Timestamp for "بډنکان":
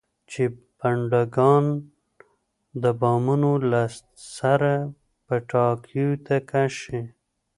0.77-1.65